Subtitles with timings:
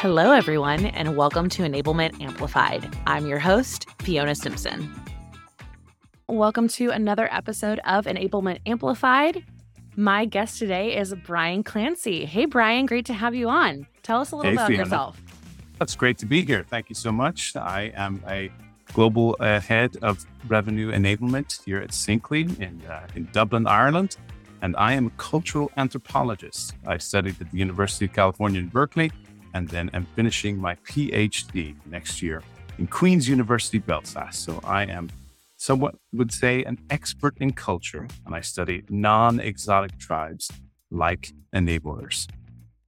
[0.00, 2.88] Hello, everyone, and welcome to Enablement Amplified.
[3.06, 4.90] I'm your host, Fiona Simpson.
[6.26, 9.44] Welcome to another episode of Enablement Amplified.
[9.96, 12.24] My guest today is Bryan Clancy.
[12.24, 13.86] Hey, Bryan, great to have you on.
[14.02, 14.84] Tell us a little hey, about Fiona.
[14.84, 15.20] yourself.
[15.78, 16.64] That's great to be here.
[16.66, 17.54] Thank you so much.
[17.54, 18.50] I am a
[18.94, 24.16] global uh, head of revenue enablement here at Syncly in, uh, in Dublin, Ireland.
[24.62, 26.72] And I am a cultural anthropologist.
[26.86, 29.12] I studied at the University of California in Berkeley
[29.54, 32.42] and then am finishing my PhD next year
[32.78, 34.42] in Queen's University, Belfast.
[34.42, 35.10] So I am
[35.56, 40.50] somewhat would say an expert in culture, and I study non exotic tribes
[40.90, 42.26] like enablers.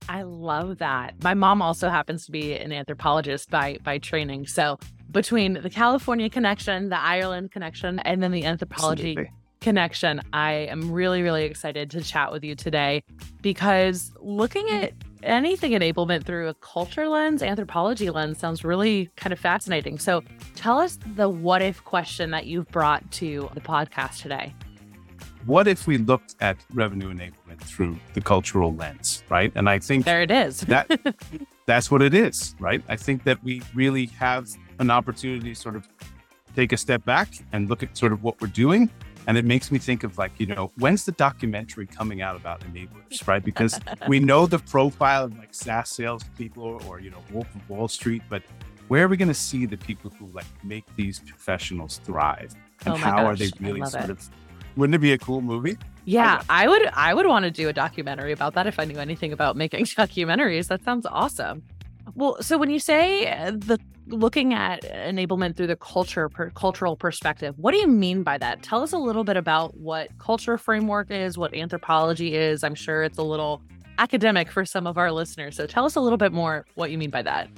[0.09, 1.23] I love that.
[1.23, 4.47] My mom also happens to be an anthropologist by by training.
[4.47, 4.79] So
[5.11, 9.33] between the California connection, the Ireland connection, and then the anthropology Absolutely.
[9.63, 13.03] Connection, I am really, really excited to chat with you today
[13.41, 19.39] because looking at anything enablement through a culture lens, anthropology lens sounds really kind of
[19.39, 19.99] fascinating.
[19.99, 20.23] So
[20.55, 24.55] tell us the what if question that you've brought to the podcast today.
[25.47, 29.51] What if we looked at revenue enablement through the cultural lens, right?
[29.55, 30.61] And I think There it is.
[30.63, 30.89] that
[31.67, 32.83] that's what it is, right?
[32.89, 35.89] I think that we really have an opportunity to sort of
[36.55, 38.91] take a step back and look at sort of what we're doing.
[39.27, 42.61] And it makes me think of like, you know, when's the documentary coming out about
[42.61, 43.45] enablers, right?
[43.45, 43.79] Because
[44.09, 47.87] we know the profile of like SaaS salespeople or, or, you know, Wolf of Wall
[47.89, 48.43] Street, but
[48.89, 52.55] where are we going to see the people who like make these professionals thrive?
[52.85, 54.11] And Oh how are they really sort it.
[54.11, 54.31] of,
[54.77, 55.79] wouldn't it be a cool movie?
[56.05, 58.99] Yeah, I would I would want to do a documentary about that if I knew
[58.99, 60.67] anything about making documentaries.
[60.67, 61.63] That sounds awesome.
[62.15, 63.79] Well, so when you say the
[64.13, 68.63] looking at enablement through the culture per, cultural perspective, what do you mean by that?
[68.63, 72.63] Tell us a little bit about what culture framework is, what anthropology is.
[72.63, 73.63] I'm sure it's a little
[73.99, 75.57] academic for some of our listeners.
[75.57, 77.49] So tell us a little bit more what you mean by that.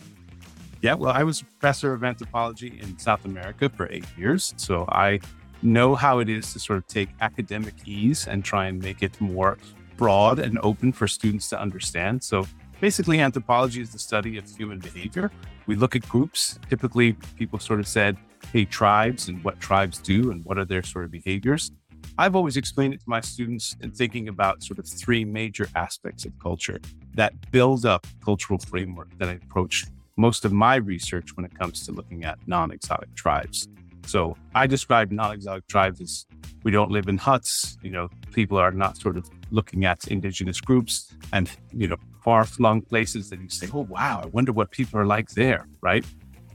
[0.81, 4.53] Yeah, well, I was professor of anthropology in South America for eight years.
[4.57, 5.21] So I
[5.63, 9.19] know how it is to sort of take academic ease and try and make it
[9.21, 9.57] more
[9.97, 12.23] broad and open for students to understand.
[12.23, 12.47] So
[12.81, 15.31] basically, anthropology is the study of human behavior.
[15.67, 16.59] We look at groups.
[16.69, 18.17] Typically, people sort of said,
[18.53, 21.71] hey, tribes and what tribes do and what are their sort of behaviors.
[22.19, 26.25] I've always explained it to my students in thinking about sort of three major aspects
[26.25, 26.79] of culture
[27.15, 29.87] that build up cultural framework that I approach
[30.17, 33.69] most of my research when it comes to looking at non exotic tribes.
[34.07, 36.27] So I describe non exotic tribes as
[36.63, 40.61] we don't live in huts, you know, people are not sort of looking at indigenous
[40.61, 44.71] groups and, you know, far flung places that you say, oh, wow, I wonder what
[44.71, 46.05] people are like there, right?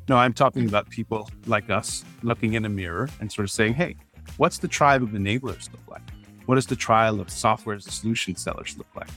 [0.10, 3.76] No, I'm talking about people like us looking in a mirror and sort of saying,
[3.76, 3.96] hey,
[4.38, 6.02] what's the tribe of enablers look like?
[6.48, 9.10] What does the tribe of software as a solution sellers look like?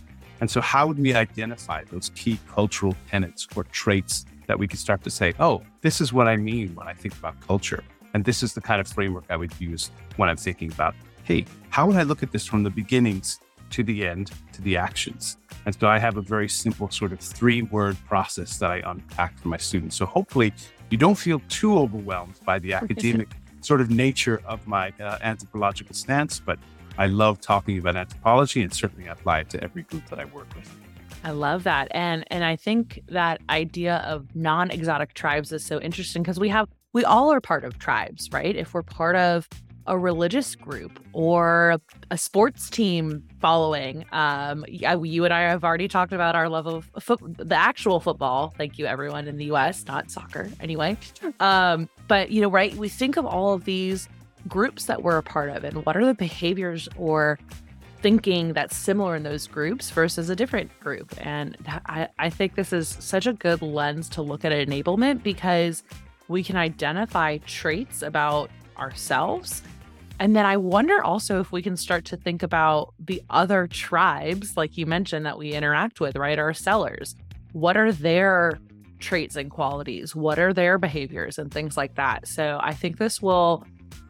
[0.42, 4.80] And so, how would we identify those key cultural tenets or traits that we could
[4.80, 7.82] start to say, oh, this is what I mean when I think about culture?
[8.12, 11.46] And this is the kind of framework I would use when I'm thinking about, hey,
[11.70, 13.40] how would I look at this from the beginnings
[13.72, 15.36] to the end to the actions?
[15.64, 19.38] And so I have a very simple sort of three word process that I unpack
[19.38, 19.96] for my students.
[19.96, 20.52] So hopefully
[20.90, 23.28] you don't feel too overwhelmed by the academic
[23.60, 26.58] sort of nature of my uh, anthropological stance, but
[26.98, 30.24] I love talking about anthropology and certainly I apply it to every group that I
[30.26, 30.70] work with.
[31.24, 31.88] I love that.
[31.92, 36.68] And and I think that idea of non-exotic tribes is so interesting because we have
[36.92, 38.54] we all are part of tribes, right?
[38.54, 39.48] If we're part of
[39.86, 41.78] a religious group or
[42.10, 46.66] a sports team following, um, yeah, you and I have already talked about our love
[46.66, 48.54] of foot, the actual football.
[48.56, 50.96] Thank you, everyone in the U.S., not soccer, anyway.
[51.40, 52.74] Um, but you know, right?
[52.74, 54.08] We think of all of these
[54.48, 57.38] groups that we're a part of, and what are the behaviors or
[58.02, 61.14] thinking that's similar in those groups versus a different group.
[61.18, 61.56] And
[61.86, 65.84] I, I think this is such a good lens to look at enablement because
[66.26, 69.62] we can identify traits about ourselves.
[70.18, 74.56] And then I wonder also if we can start to think about the other tribes,
[74.56, 76.38] like you mentioned, that we interact with, right?
[76.38, 77.16] Our sellers.
[77.52, 78.60] What are their
[79.00, 80.14] traits and qualities?
[80.14, 82.28] What are their behaviors and things like that?
[82.28, 83.64] So I think this will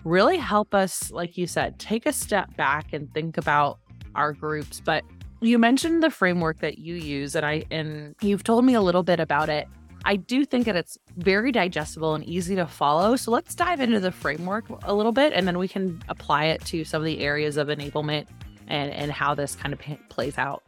[0.04, 3.78] really help us, like you said, take a step back and think about
[4.14, 4.80] our groups.
[4.84, 5.04] But
[5.40, 9.02] you mentioned the framework that you use, and I and you've told me a little
[9.02, 9.66] bit about it.
[10.04, 13.16] I do think that it's very digestible and easy to follow.
[13.16, 16.64] So let's dive into the framework a little bit, and then we can apply it
[16.66, 18.26] to some of the areas of enablement
[18.68, 20.62] and and how this kind of p- plays out.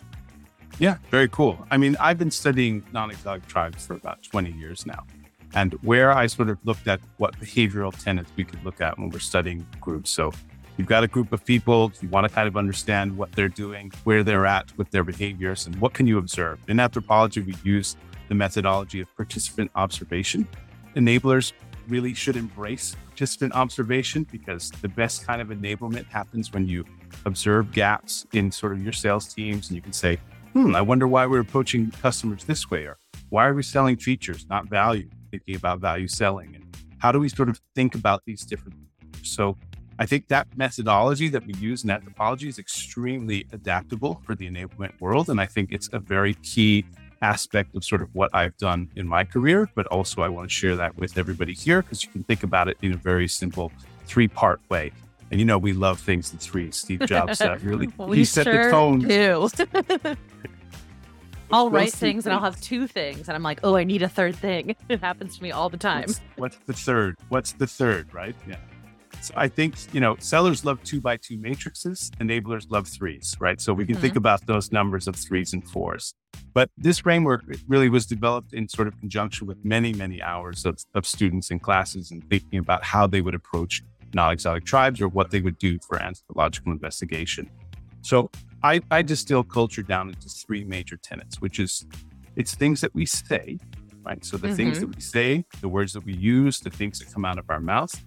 [0.78, 1.64] Yeah, very cool.
[1.70, 5.04] I mean, I've been studying non exotic tribes for about 20 years now.
[5.54, 9.10] And where I sort of looked at what behavioral tenets we could look at when
[9.10, 10.10] we're studying groups.
[10.10, 10.32] So
[10.76, 13.92] you've got a group of people, you want to kind of understand what they're doing,
[14.02, 16.58] where they're at with their behaviors, and what can you observe.
[16.66, 17.96] In anthropology, we use
[18.28, 20.46] the methodology of participant observation.
[20.96, 21.52] Enablers
[21.88, 26.84] really should embrace participant observation because the best kind of enablement happens when you
[27.26, 30.18] observe gaps in sort of your sales teams and you can say,
[30.52, 32.96] hmm, I wonder why we're approaching customers this way, or
[33.28, 37.28] why are we selling features, not value, thinking about value selling, and how do we
[37.28, 38.78] sort of think about these different.
[39.22, 39.56] So
[39.98, 45.00] I think that methodology that we use in anthropology is extremely adaptable for the enablement
[45.00, 45.30] world.
[45.30, 46.84] And I think it's a very key
[47.22, 49.68] aspect of sort of what I've done in my career.
[49.74, 52.68] But also, I want to share that with everybody here because you can think about
[52.68, 53.72] it in a very simple
[54.06, 54.92] three part way.
[55.30, 56.70] And you know, we love things in three.
[56.70, 59.00] Steve Jobs uh, really he set sure the tone.
[59.00, 60.16] Do.
[61.50, 64.08] I'll write things and I'll have two things, and I'm like, oh, I need a
[64.08, 64.74] third thing.
[64.88, 66.06] It happens to me all the time.
[66.06, 67.16] What's, what's the third?
[67.28, 68.12] What's the third?
[68.12, 68.34] Right?
[68.48, 68.56] Yeah.
[69.24, 73.58] So I think, you know, sellers love two by two matrices, enablers love threes, right?
[73.58, 74.02] So we can mm-hmm.
[74.02, 76.12] think about those numbers of threes and fours.
[76.52, 80.78] But this framework really was developed in sort of conjunction with many, many hours of,
[80.94, 83.82] of students and classes and thinking about how they would approach
[84.12, 87.48] non exotic tribes or what they would do for anthropological investigation.
[88.02, 88.30] So
[88.62, 91.86] I, I distill culture down into three major tenets, which is
[92.36, 93.58] it's things that we say,
[94.04, 94.22] right?
[94.22, 94.56] So the mm-hmm.
[94.56, 97.48] things that we say, the words that we use, the things that come out of
[97.48, 97.98] our mouth,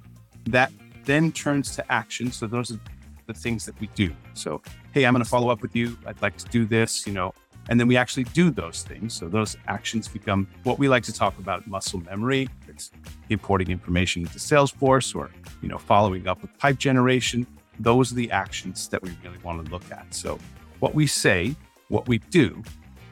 [0.46, 0.72] that
[1.08, 2.32] then turns to action.
[2.32, 2.80] So those are
[3.26, 4.14] the things that we do.
[4.34, 4.62] So,
[4.94, 5.98] hey, I'm going to follow up with you.
[6.06, 7.34] I'd like to do this, you know,
[7.70, 9.14] and then we actually do those things.
[9.14, 12.48] So those actions become what we like to talk about muscle memory.
[12.68, 12.92] It's
[13.30, 15.32] importing information into Salesforce or,
[15.62, 17.46] you know, following up with pipe generation.
[17.80, 20.14] Those are the actions that we really want to look at.
[20.14, 20.40] So
[20.80, 21.56] what we say,
[21.90, 22.62] what we do,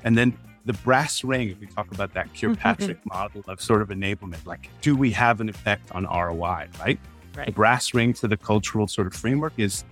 [0.04, 2.54] and then the brass ring, if we talk about that mm-hmm.
[2.54, 7.00] Kirkpatrick model of sort of enablement, like do we have an effect on ROI, right?
[7.36, 7.48] Right.
[7.48, 9.84] The brass ring to the cultural sort of framework is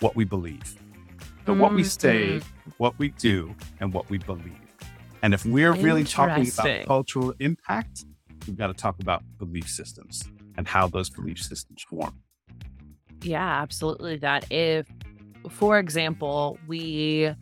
[0.00, 0.64] what we believe.
[1.44, 1.60] So, mm-hmm.
[1.60, 2.70] what we say, mm-hmm.
[2.78, 4.58] what we do, and what we believe.
[5.22, 8.04] And if we're really talking about cultural impact,
[8.46, 10.24] we've got to talk about belief systems
[10.56, 12.14] and how those belief systems form.
[13.22, 14.16] Yeah, absolutely.
[14.16, 14.86] That if,
[15.48, 17.32] for example, we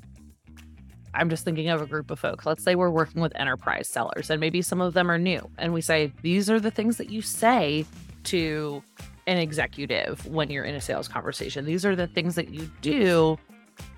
[1.14, 2.46] I'm just thinking of a group of folks.
[2.46, 5.48] Let's say we're working with enterprise sellers and maybe some of them are new.
[5.58, 7.84] And we say, these are the things that you say
[8.24, 8.82] to
[9.30, 11.64] an executive when you're in a sales conversation.
[11.64, 13.38] These are the things that you do.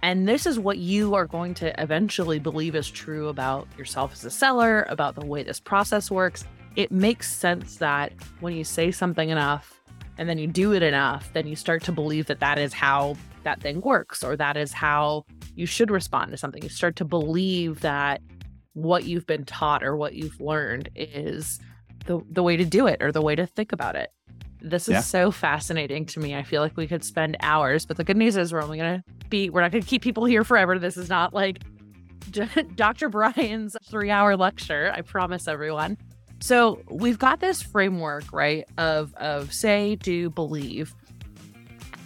[0.02, 4.26] And this is what you are going to eventually believe is true about yourself as
[4.26, 6.44] a seller, about the way this process works.
[6.76, 9.80] It makes sense that when you say something enough
[10.18, 13.16] and then you do it enough, then you start to believe that that is how
[13.42, 15.24] that thing works or that is how
[15.56, 16.62] you should respond to something.
[16.62, 18.20] You start to believe that
[18.74, 21.58] what you've been taught or what you've learned is
[22.04, 24.10] the, the way to do it or the way to think about it.
[24.62, 25.00] This is yeah.
[25.00, 26.34] so fascinating to me.
[26.34, 29.02] I feel like we could spend hours, but the good news is we're only going
[29.02, 30.78] to be, we're not going to keep people here forever.
[30.78, 31.58] This is not like
[32.76, 33.08] Dr.
[33.08, 34.92] Bryan's three hour lecture.
[34.94, 35.98] I promise everyone.
[36.40, 38.64] So we've got this framework, right?
[38.78, 40.94] Of, of say, do, believe.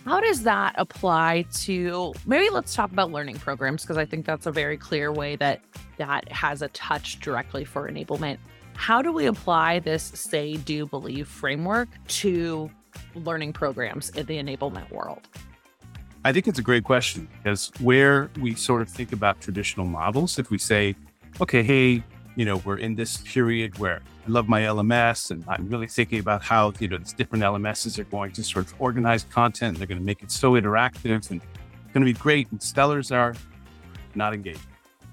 [0.04, 4.46] How does that apply to maybe let's talk about learning programs because I think that's
[4.46, 5.62] a very clear way that
[5.96, 8.38] that has a touch directly for enablement.
[8.76, 12.70] How do we apply this say, do, believe framework to
[13.14, 15.28] learning programs in the enablement world?
[16.24, 20.38] I think it's a great question because where we sort of think about traditional models,
[20.38, 20.94] if we say,
[21.40, 22.02] okay, hey,
[22.36, 26.20] you know, we're in this period where I love my LMS and I'm really thinking
[26.20, 29.78] about how, you know, these different LMSs are going to sort of organize content.
[29.78, 31.42] They're going to make it so interactive and it's going
[31.94, 32.50] to be great.
[32.50, 33.34] And sellers are
[34.14, 34.60] not engaged.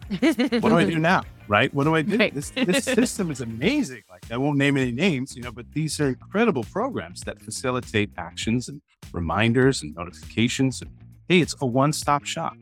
[0.20, 1.24] what do I do now?
[1.53, 1.72] Right?
[1.72, 2.17] What do I do?
[2.17, 2.33] Right.
[2.33, 4.01] This this system is amazing.
[4.10, 8.10] Like I won't name any names, you know, but these are incredible programs that facilitate
[8.17, 8.81] actions and
[9.12, 10.81] reminders and notifications.
[10.81, 10.89] And
[11.29, 12.57] hey, it's a one-stop shop.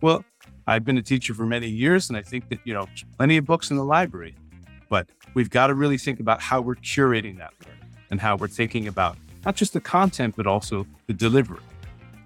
[0.00, 0.24] Well,
[0.68, 3.46] I've been a teacher for many years, and I think that you know, plenty of
[3.46, 4.36] books in the library,
[4.88, 7.80] but we've got to really think about how we're curating that learning
[8.12, 11.58] and how we're thinking about not just the content, but also the delivery.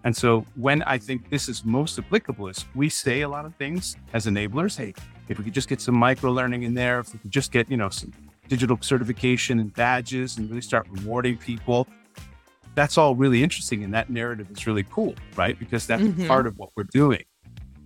[0.04, 3.54] And so when I think this is most applicable is we say a lot of
[3.54, 4.76] things as enablers.
[4.76, 4.92] Hey,
[5.28, 7.70] if we could just get some micro learning in there, if we could just get,
[7.70, 8.12] you know, some
[8.49, 11.87] digital certification and badges and really start rewarding people,
[12.75, 13.85] that's all really interesting.
[13.85, 15.58] And that narrative is really cool, right?
[15.58, 16.26] Because that's mm-hmm.
[16.26, 17.25] part of what we're doing.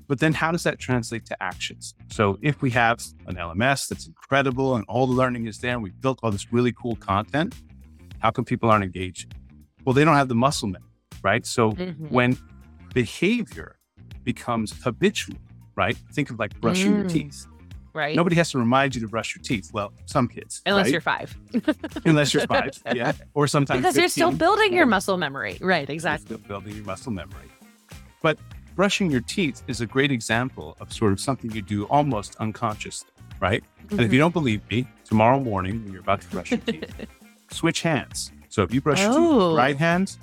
[0.09, 1.95] But then how does that translate to actions?
[2.11, 5.83] So if we have an LMS that's incredible and all the learning is there and
[5.83, 7.55] we've built all this really cool content,
[8.19, 9.35] how come people aren't engaged?
[9.85, 11.47] Well, they don't have the muscle memory right?
[11.47, 12.07] So mm-hmm.
[12.09, 12.37] when
[12.95, 13.77] behavior
[14.25, 15.39] becomes habitual,
[15.77, 15.97] right?
[16.13, 16.99] Think of like brushing mm.
[16.99, 17.47] your teeth.
[17.95, 18.17] Right.
[18.17, 19.71] Nobody has to remind you to brush your teeth.
[19.73, 20.63] Well, some kids.
[20.65, 20.93] Unless right?
[20.93, 21.37] you're five.
[22.07, 22.71] Unless you're five.
[22.95, 23.13] Yeah.
[23.35, 24.03] Or sometimes because 15.
[24.03, 25.59] you're still building your muscle memory.
[25.61, 25.89] Right.
[25.89, 26.31] Exactly.
[26.31, 27.51] You're still building your muscle memory.
[28.23, 28.39] But
[28.75, 33.11] brushing your teeth is a great example of sort of something you do almost unconsciously,
[33.41, 33.63] right?
[33.63, 33.99] Mm-hmm.
[33.99, 37.07] And if you don't believe me, tomorrow morning when you're about to brush your teeth,
[37.51, 38.33] switch hands.
[38.49, 39.13] So if you brush oh.
[39.13, 40.17] your teeth right hand,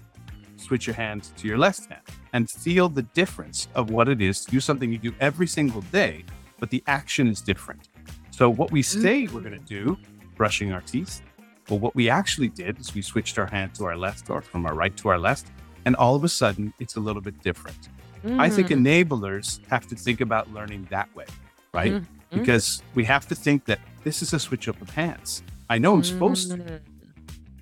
[0.59, 2.01] switch your hand to your left hand
[2.33, 5.81] and feel the difference of what it is to do something you do every single
[5.91, 6.23] day,
[6.59, 7.89] but the action is different.
[8.31, 9.35] So what we say mm-hmm.
[9.35, 9.97] we're going to do,
[10.35, 11.21] brushing our teeth,
[11.69, 14.65] well, what we actually did is we switched our hand to our left or from
[14.65, 15.47] our right to our left,
[15.85, 17.89] and all of a sudden it's a little bit different.
[18.23, 18.39] Mm.
[18.39, 18.79] I think mm.
[18.79, 21.25] enablers have to think about learning that way,
[21.73, 21.93] right?
[21.93, 22.05] Mm.
[22.31, 25.43] Because we have to think that this is a switch up of hands.
[25.69, 26.79] I know I'm supposed to mm.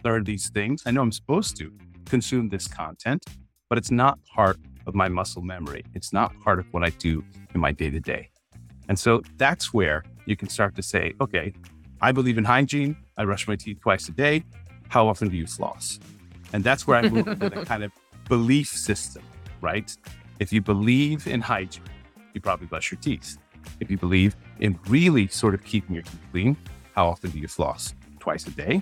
[0.03, 0.83] learn these things.
[0.85, 1.71] I know I'm supposed to
[2.07, 3.23] consume this content,
[3.69, 5.83] but it's not part of my muscle memory.
[5.93, 7.23] It's not part of what I do
[7.53, 8.29] in my day to day.
[8.89, 11.53] And so that's where you can start to say, okay,
[12.01, 12.95] I believe in hygiene.
[13.17, 14.43] I brush my teeth twice a day.
[14.89, 15.99] How often do you floss?
[16.53, 17.91] And that's where I move into the kind of
[18.29, 19.23] belief system,
[19.61, 19.95] right?
[20.39, 21.83] If you believe in hygiene,
[22.33, 23.37] you probably brush your teeth.
[23.79, 26.57] If you believe in really sort of keeping your teeth clean,
[26.93, 27.93] how often do you floss?
[28.19, 28.81] Twice a day,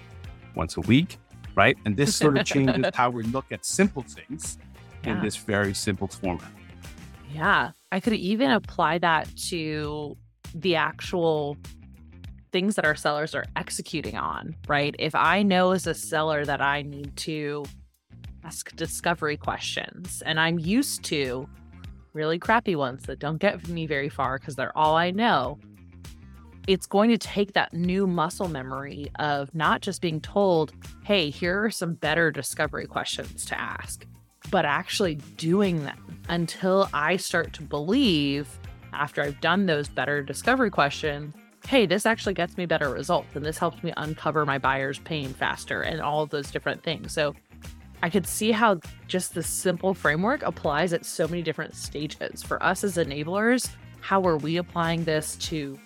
[0.55, 1.17] once a week,
[1.55, 1.77] right?
[1.85, 4.57] And this sort of changes how we look at simple things
[5.03, 5.13] yeah.
[5.13, 6.51] in this very simple format.
[7.33, 7.71] Yeah.
[7.91, 10.17] I could even apply that to
[10.53, 11.57] the actual
[12.51, 14.95] things that our sellers are executing on, right?
[14.97, 17.65] If I know as a seller that I need to
[18.43, 21.49] ask discovery questions and I'm used to
[22.13, 25.59] really crappy ones that don't get me very far because they're all I know,
[26.67, 31.63] it's going to take that new muscle memory of not just being told, hey, here
[31.63, 34.05] are some better discovery questions to ask,
[34.49, 38.59] but actually doing them until I start to believe
[38.93, 41.35] after I've done those better discovery questions,
[41.67, 45.33] hey, this actually gets me better results and this helps me uncover my buyer's pain
[45.33, 47.11] faster and all those different things.
[47.11, 47.35] So
[48.03, 52.43] I could see how just the simple framework applies at so many different stages.
[52.43, 53.69] For us as enablers,
[54.01, 55.79] how are we applying this to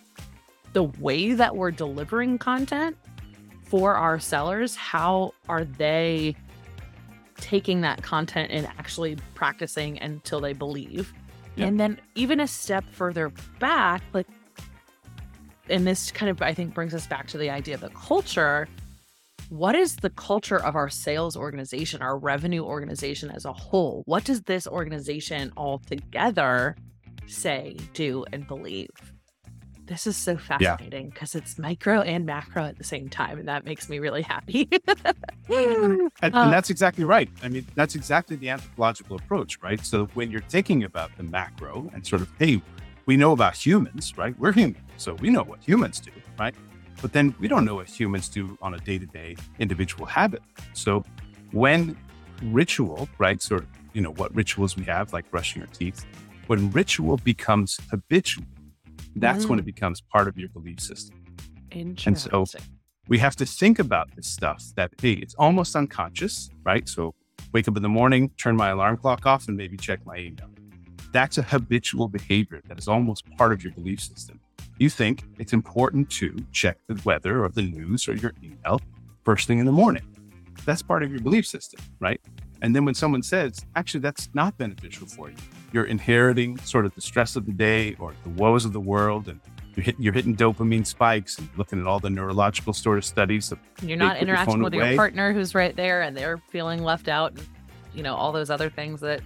[0.73, 2.97] the way that we're delivering content
[3.63, 6.35] for our sellers, how are they
[7.37, 11.13] taking that content and actually practicing until they believe?
[11.57, 14.27] And then even a step further back, like,
[15.69, 18.67] and this kind of, I think, brings us back to the idea of the culture.
[19.49, 24.03] What is the culture of our sales organization, our revenue organization as a whole?
[24.05, 26.75] What does this organization all together
[27.27, 28.89] say, do, and believe?
[29.89, 31.41] This is so fascinating because yeah.
[31.41, 33.39] it's micro and macro at the same time.
[33.39, 34.69] And that makes me really happy.
[35.49, 37.27] and, and, uh, that's exactly right.
[37.41, 39.83] I mean, that's exactly the anthropological approach, right?
[39.83, 42.61] So when you're thinking about the macro and sort of, hey,
[43.07, 44.37] we know about humans, right?
[44.37, 44.79] We're human.
[44.97, 46.53] So we know what humans do, right?
[47.01, 50.43] But then we don't know what humans do on a day to day individual habit.
[50.73, 51.03] So
[51.51, 51.97] when
[52.43, 53.41] ritual, right?
[53.41, 56.05] Sort of, you know, what rituals we have, like brushing our teeth,
[56.45, 58.45] when ritual becomes habitual,
[59.15, 59.49] that's mm.
[59.49, 61.23] when it becomes part of your belief system.
[61.71, 62.33] Interesting.
[62.35, 62.59] And so
[63.07, 66.87] we have to think about this stuff that, hey, it's almost unconscious, right?
[66.87, 67.15] So
[67.53, 70.49] wake up in the morning, turn my alarm clock off, and maybe check my email.
[71.11, 74.39] That's a habitual behavior that is almost part of your belief system.
[74.77, 78.79] You think it's important to check the weather or the news or your email
[79.25, 80.03] first thing in the morning.
[80.65, 82.21] That's part of your belief system, right?
[82.61, 85.35] And then when someone says, actually, that's not beneficial for you,
[85.71, 89.27] you're inheriting sort of the stress of the day or the woes of the world
[89.29, 89.39] and
[89.75, 93.53] you're, hit, you're hitting dopamine spikes and looking at all the neurological sort of studies.
[93.81, 94.89] You're not interacting your with away.
[94.89, 97.47] your partner who's right there and they're feeling left out and,
[97.93, 99.21] you know, all those other things that,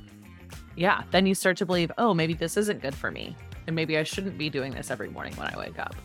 [0.75, 3.35] yeah, then you start to believe, oh, maybe this isn't good for me.
[3.65, 5.95] And maybe I shouldn't be doing this every morning when I wake up.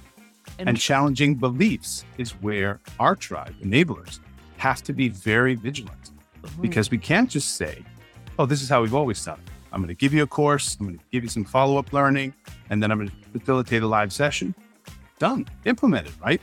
[0.59, 4.21] And, and challenging beliefs is where our tribe, enablers,
[4.57, 6.11] have to be very vigilant
[6.49, 6.63] mm-hmm.
[6.63, 7.85] because we can't just say,
[8.39, 9.53] oh, this is how we've always done it.
[9.73, 11.93] I'm going to give you a course, I'm going to give you some follow up
[11.93, 12.35] learning,
[12.71, 14.55] and then I'm going to facilitate a live session.
[15.19, 16.41] Done, implemented, right?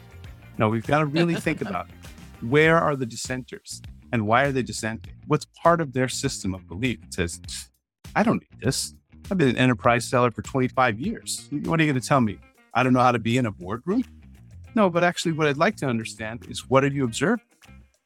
[0.58, 1.88] No, we've got to really think about
[2.42, 3.82] where are the dissenters
[4.12, 5.14] and why are they dissenting?
[5.28, 7.42] What's part of their system of belief that says,
[8.16, 8.94] I don't need this.
[9.30, 11.48] I've been an enterprise seller for 25 years.
[11.52, 12.38] What are you going to tell me?
[12.74, 14.04] I don't know how to be in a boardroom?
[14.76, 17.46] No, but actually, what I'd like to understand is what are you observing?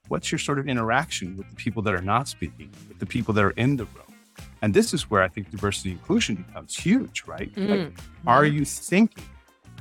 [0.09, 3.33] What's your sort of interaction with the people that are not speaking, with the people
[3.35, 4.13] that are in the room?
[4.61, 7.53] And this is where I think diversity inclusion becomes huge, right?
[7.55, 7.69] Mm.
[7.69, 9.23] Like, are you thinking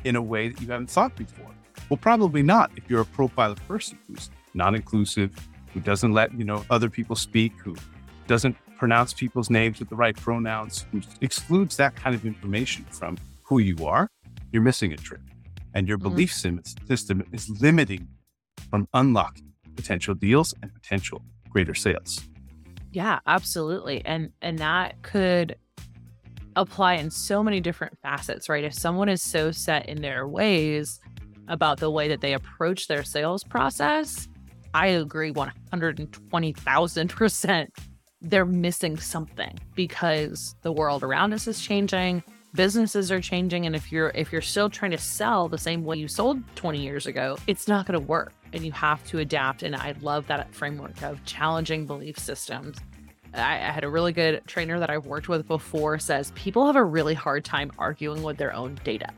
[0.04, 1.50] in a way that you haven't thought before?
[1.88, 5.35] Well, probably not if you're a profile of person who's non inclusive,
[5.73, 7.75] who doesn't let, you know, other people speak, who
[8.26, 13.16] doesn't pronounce people's names with the right pronouns, who excludes that kind of information from
[13.42, 14.11] who you are,
[14.52, 15.23] you're missing a trick.
[15.75, 16.02] And your mm.
[16.02, 18.08] belief system is limiting
[18.70, 19.48] from unlocking
[19.78, 22.20] potential deals and potential greater sales.
[22.92, 24.04] Yeah, absolutely.
[24.04, 25.56] And and that could
[26.56, 28.64] apply in so many different facets, right?
[28.64, 30.99] If someone is so set in their ways
[31.47, 34.26] about the way that they approach their sales process,
[34.75, 37.68] I agree 120,000%.
[38.20, 43.92] They're missing something because the world around us is changing, businesses are changing and if
[43.92, 47.38] you're if you're still trying to sell the same way you sold 20 years ago,
[47.47, 51.02] it's not going to work and you have to adapt and I love that framework
[51.02, 52.78] of challenging belief systems.
[53.35, 56.85] I, had a really good trainer that I've worked with before says people have a
[56.85, 59.11] really hard time arguing with their own data.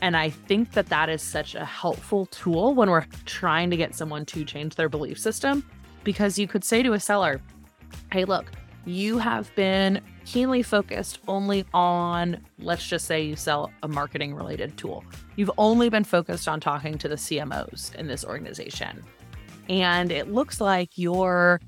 [0.00, 3.94] And I think that that is such a helpful tool when we're trying to get
[3.94, 5.64] someone to change their belief system
[6.04, 7.40] because you could say to a seller,
[8.12, 8.50] hey, look,
[8.86, 14.76] you have been keenly focused only on, let's just say you sell a marketing related
[14.76, 15.04] tool.
[15.36, 19.02] You've only been focused on talking to the CMOs in this organization.
[19.68, 21.60] And it looks like your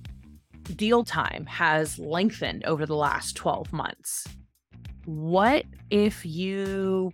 [0.75, 4.27] deal time has lengthened over the last 12 months.
[5.05, 7.13] What if you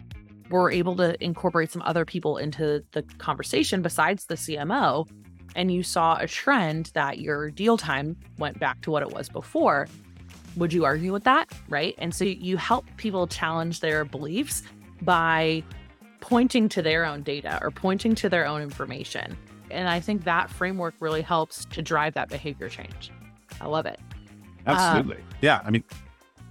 [0.50, 5.08] were able to incorporate some other people into the conversation besides the CMO
[5.54, 9.28] and you saw a trend that your deal time went back to what it was
[9.28, 9.86] before,
[10.56, 11.50] would you argue with that?
[11.68, 11.94] Right.
[11.98, 14.62] And so you help people challenge their beliefs
[15.02, 15.62] by
[16.20, 19.36] pointing to their own data or pointing to their own information.
[19.70, 23.10] And I think that framework really helps to drive that behavior change.
[23.60, 23.98] I love it.
[24.66, 25.16] Absolutely.
[25.16, 25.60] Um, yeah.
[25.64, 25.84] I mean,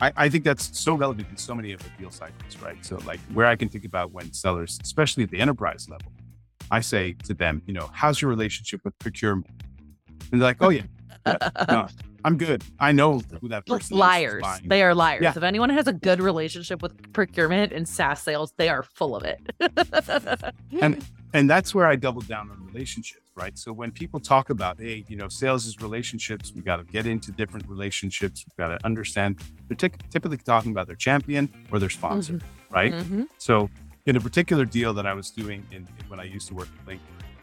[0.02, 2.84] I, I, think that's so relevant in so many of the deal cycles, right?
[2.84, 6.12] So, like, where I can think about when sellers, especially at the enterprise level,
[6.72, 9.64] I say to them, you know, how's your relationship with procurement?
[10.32, 10.84] And they're like, oh, yeah,
[11.26, 11.38] yeah
[11.70, 11.88] no,
[12.24, 12.64] I'm good.
[12.80, 14.44] I know who that person liars.
[14.46, 14.62] is.
[14.66, 15.22] They are liars.
[15.24, 15.34] Yeah.
[15.36, 19.24] If anyone has a good relationship with procurement and SaaS sales, they are full of
[19.24, 19.42] it.
[20.80, 23.58] and and that's where I double down on relationships, right?
[23.58, 27.06] So when people talk about, hey, you know, sales is relationships, we got to get
[27.06, 28.46] into different relationships.
[28.48, 29.40] We've got to understand.
[29.68, 32.74] They're t- typically talking about their champion or their sponsor, mm-hmm.
[32.74, 32.94] right?
[32.94, 33.24] Mm-hmm.
[33.38, 33.70] So
[34.06, 36.86] in a particular deal that I was doing in, when I used to work at
[36.86, 37.00] LinkedIn,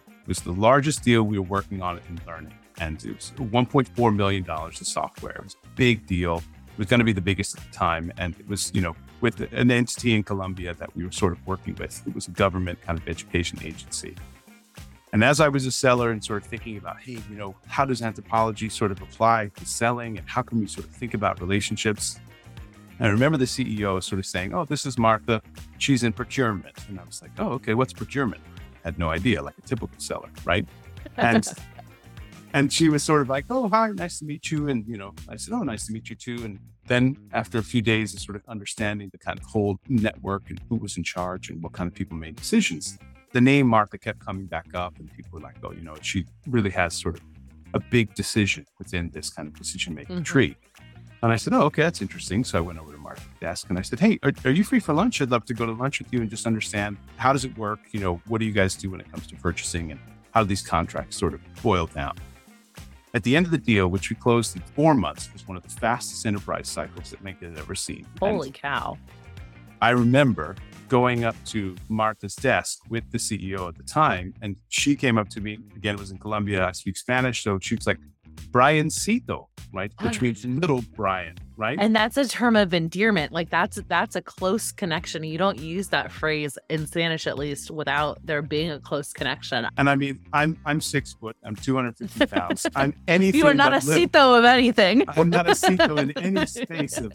[0.08, 4.14] it was the largest deal we were working on in learning and it was 1.4
[4.14, 5.32] million dollars in software.
[5.32, 6.42] It was a big deal.
[6.72, 8.94] It was going to be the biggest at the time, and it was you know
[9.20, 12.06] with an entity in Colombia that we were sort of working with.
[12.06, 14.14] It was a government kind of education agency.
[15.12, 17.84] And as I was a seller and sort of thinking about, hey, you know, how
[17.84, 21.40] does anthropology sort of apply to selling and how can we sort of think about
[21.40, 22.20] relationships?
[23.00, 25.40] I remember the CEO sort of saying, oh, this is Martha.
[25.78, 26.76] She's in procurement.
[26.88, 28.42] And I was like, oh, okay, what's procurement?
[28.84, 30.66] I had no idea, like a typical seller, right?
[31.16, 31.46] And
[32.52, 35.14] and she was sort of like, "Oh, hi, nice to meet you." And you know,
[35.28, 38.20] I said, "Oh, nice to meet you too." And then after a few days of
[38.20, 41.72] sort of understanding the kind of whole network and who was in charge and what
[41.72, 42.98] kind of people made decisions,
[43.32, 46.26] the name Martha kept coming back up, and people were like, "Oh, you know, she
[46.48, 47.22] really has sort of
[47.74, 50.24] a big decision within this kind of decision making mm-hmm.
[50.24, 50.56] tree."
[51.22, 53.78] And I said, "Oh, okay, that's interesting." So I went over to Martha's desk and
[53.78, 55.20] I said, "Hey, are, are, you free for lunch?
[55.20, 57.80] I'd love to go to lunch with you and just understand how does it work.
[57.92, 60.48] You know, what do you guys do when it comes to purchasing and how do
[60.48, 62.16] these contracts sort of boil down?"
[63.18, 65.64] At the end of the deal, which we closed in four months, was one of
[65.64, 68.06] the fastest enterprise cycles that Mink had ever seen.
[68.20, 68.96] Holy and cow.
[69.82, 70.54] I remember
[70.88, 75.28] going up to Martha's desk with the CEO at the time, and she came up
[75.30, 75.58] to me.
[75.74, 76.64] Again, it was in Colombia.
[76.64, 77.42] I speak Spanish.
[77.42, 77.98] So she was like,
[78.50, 79.92] Briancito, right?
[80.00, 80.22] Which ah.
[80.22, 81.78] means little Bryan, right?
[81.80, 83.32] And that's a term of endearment.
[83.32, 85.24] Like that's that's a close connection.
[85.24, 89.66] You don't use that phrase in Spanish at least without there being a close connection.
[89.76, 92.66] And I mean, I'm I'm six foot, I'm 250 pounds.
[92.74, 93.40] I'm anything.
[93.40, 95.04] you are not a cito of anything.
[95.08, 97.12] I'm not a cito in any space of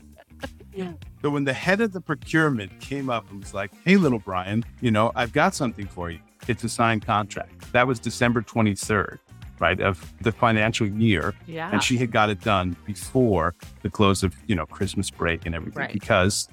[1.21, 4.63] so when the head of the procurement came up and was like, "Hey, little Bryan,
[4.81, 6.19] you know, I've got something for you.
[6.47, 9.19] It's a signed contract." That was December 23rd
[9.59, 11.33] right, of the financial year.
[11.47, 11.69] Yeah.
[11.71, 15.55] And she had got it done before the close of, you know, Christmas break and
[15.55, 15.93] everything right.
[15.93, 16.47] because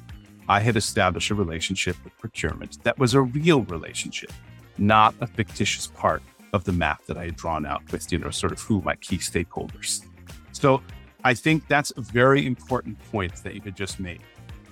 [0.49, 4.33] I had established a relationship with procurement that was a real relationship,
[4.79, 8.31] not a fictitious part of the map that I had drawn out with, you know,
[8.31, 10.05] sort of who my key stakeholders.
[10.53, 10.83] So
[11.25, 14.23] I think that's a very important point that you had just made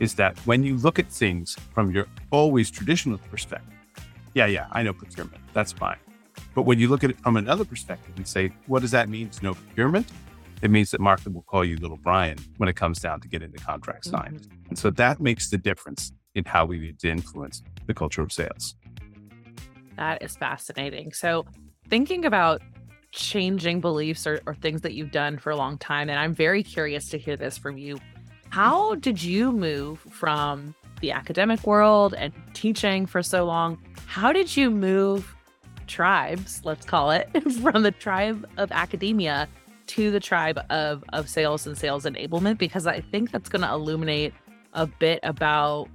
[0.01, 3.75] is that when you look at things from your always traditional perspective,
[4.35, 5.43] yeah, yeah, I know procurement.
[5.53, 5.97] That's fine.
[6.59, 9.29] But when you look at it from another perspective and say, what does that mean
[9.29, 10.09] to no procurement?
[10.61, 13.53] It means that Martha will call you little Bryan when it comes down to getting
[13.53, 14.41] the contract signed.
[14.41, 14.69] Mm-hmm.
[14.71, 18.33] And so that makes the difference in how we need to influence the culture of
[18.33, 18.75] sales.
[19.95, 21.13] That is fascinating.
[21.13, 21.47] So
[21.89, 22.61] thinking about
[23.13, 26.65] changing beliefs or, or things that you've done for a long time, and I'm very
[26.65, 28.01] curious to hear this from you.
[28.49, 33.79] How did you move from the academic world and teaching for so long?
[34.09, 35.37] How did you move
[35.89, 37.29] tribes, let's call it,
[37.63, 39.49] from the tribe of academia
[39.89, 43.73] to the tribe of of sales and sales enablement because I think that's going to
[43.73, 44.35] illuminate
[44.75, 45.89] a bit about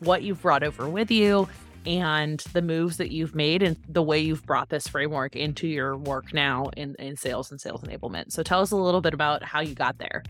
[0.00, 1.48] what you've brought over with you
[1.86, 5.96] and the moves that you've made and the way you've brought this framework into your
[5.96, 8.32] work now in, in sales and sales enablement.
[8.32, 10.22] So tell us a little bit about how you got there.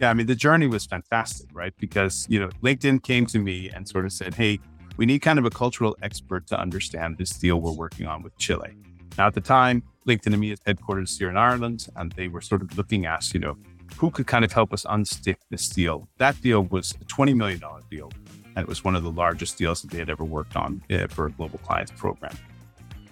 [0.00, 1.72] Yeah, I mean, the journey was fantastic, right?
[1.78, 4.58] Because, you know, LinkedIn came to me and sort of said, hey,
[4.96, 8.36] we need kind of a cultural expert to understand this deal we're working on with
[8.38, 8.76] Chile.
[9.18, 12.76] Now, at the time, LinkedIn EMEA headquarters here in Ireland, and they were sort of
[12.76, 13.56] looking at, you know,
[13.96, 16.08] who could kind of help us unstick this deal.
[16.18, 18.10] That deal was a $20 million deal,
[18.56, 21.06] and it was one of the largest deals that they had ever worked on uh,
[21.08, 22.36] for a global clients program.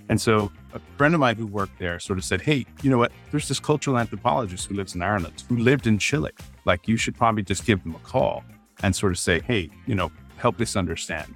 [0.09, 2.99] And so a friend of mine who worked there sort of said, Hey, you know
[2.99, 3.13] what?
[3.31, 6.33] There's this cultural anthropologist who lives in Ireland who lived in Chile.
[6.65, 8.43] Like, you should probably just give them a call
[8.83, 11.33] and sort of say, Hey, you know, help us understand.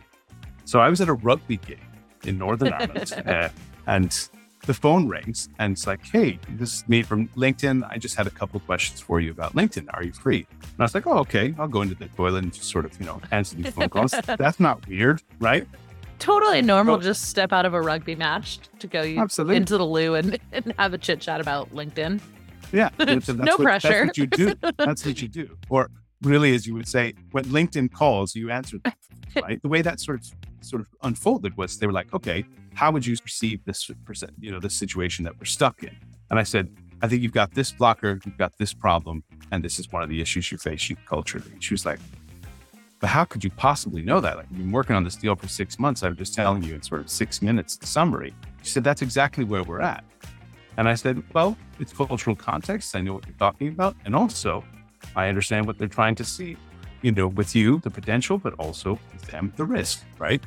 [0.65, 1.79] So I was at a rugby game
[2.25, 3.49] in Northern Ireland uh,
[3.87, 4.29] and
[4.67, 7.87] the phone rings and it's like, Hey, this is me from LinkedIn.
[7.91, 9.87] I just had a couple questions for you about LinkedIn.
[9.93, 10.47] Are you free?
[10.61, 11.55] And I was like, Oh, okay.
[11.59, 14.13] I'll go into the toilet and just sort of, you know, answer these phone calls.
[14.27, 15.67] That's not weird, right?
[16.19, 16.99] Totally normal.
[16.99, 19.57] just step out of a rugby match to go Absolutely.
[19.57, 22.21] into the loo and, and have a chit chat about LinkedIn.
[22.73, 22.89] Yeah.
[22.99, 24.07] no what, pressure.
[24.07, 24.55] That's what you do.
[24.79, 25.57] That's what you do.
[25.69, 25.91] Or
[26.23, 28.93] really, as you would say, when LinkedIn calls, you answer them,
[29.43, 29.63] right?
[29.63, 30.33] the way that sort of
[30.65, 33.91] sort of unfolded was they were like, okay, how would you perceive this,
[34.41, 35.97] you know, this situation that we're stuck in?
[36.31, 36.69] And I said,
[37.03, 39.23] I think you've got this blocker, you've got this problem,
[39.53, 41.51] and this is one of the issues you face culturally.
[41.53, 41.99] And she was like,
[43.01, 44.37] but how could you possibly know that?
[44.39, 46.03] Like, you've been working on this deal for six months.
[46.03, 48.33] I'm just telling you in sort of six minutes summary.
[48.63, 50.05] She said, that's exactly where we're at.
[50.79, 52.97] And I said, well, it's cultural context.
[52.97, 53.95] I know what you're talking about.
[54.07, 54.65] And also,
[55.15, 56.57] I understand what they're trying to see,
[57.05, 60.43] you know, with you, the potential, but also with them, the risk, right?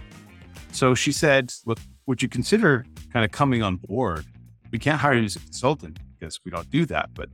[0.71, 4.25] So she said, Look, would you consider kind of coming on board?
[4.71, 7.29] We can't hire you as a consultant because we don't do that, but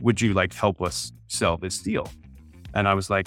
[0.00, 2.08] would you like help us sell this deal?
[2.72, 3.26] And I was like,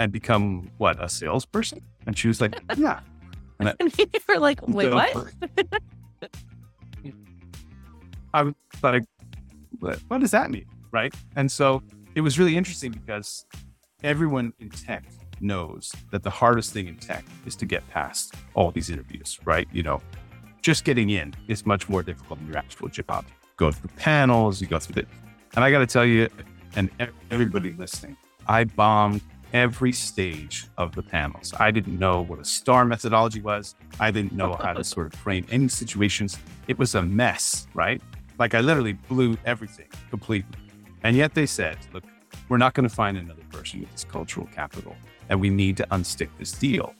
[0.00, 1.80] and become what, a salesperson?
[2.06, 3.00] And she was like, yeah.
[3.60, 5.32] And, I, and you were like, wait, so, what?
[8.34, 9.04] I was like,
[9.78, 10.66] what, what does that mean?
[10.90, 11.14] Right.
[11.36, 11.84] And so
[12.16, 13.46] it was really interesting because
[14.04, 15.04] everyone in tech
[15.40, 19.66] knows that the hardest thing in tech is to get past all these interviews, right?
[19.72, 20.00] You know,
[20.62, 23.24] just getting in is much more difficult than your actual job.
[23.26, 25.08] You go through panels, you go through it.
[25.56, 26.28] And I got to tell you,
[26.76, 26.90] and
[27.30, 31.54] everybody listening, I bombed every stage of the panels.
[31.58, 33.74] I didn't know what a STAR methodology was.
[34.00, 36.38] I didn't know how to sort of frame any situations.
[36.68, 38.02] It was a mess, right?
[38.38, 40.58] Like I literally blew everything completely.
[41.04, 42.04] And yet they said, look,
[42.48, 44.96] we're not going to find another person with this cultural capital,
[45.28, 46.94] and we need to unstick this deal.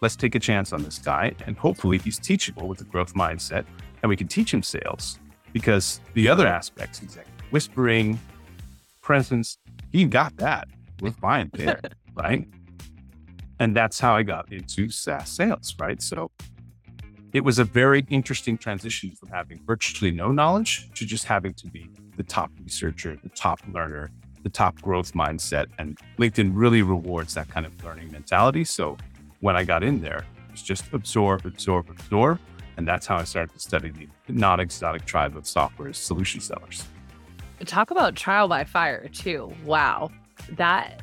[0.00, 3.64] Let's take a chance on this guy, and hopefully he's teachable with a growth mindset,
[4.02, 5.18] and we can teach him sales
[5.52, 8.18] because the other aspects, executive whispering,
[9.02, 9.58] presence,
[9.90, 10.68] he got that.
[11.00, 11.80] We're fine there,
[12.14, 12.46] right?
[13.58, 16.00] And that's how I got into SaaS sales, right?
[16.00, 16.30] So
[17.32, 21.66] it was a very interesting transition from having virtually no knowledge to just having to
[21.68, 24.10] be the top researcher, the top learner,
[24.42, 25.66] the top growth mindset.
[25.78, 28.64] And LinkedIn really rewards that kind of learning mentality.
[28.64, 28.96] So
[29.40, 32.38] when I got in there, it was just absorb, absorb, absorb.
[32.76, 36.86] And that's how I started to study the non exotic tribe of software solution sellers.
[37.66, 39.52] Talk about trial by fire, too.
[39.66, 40.10] Wow.
[40.52, 41.02] That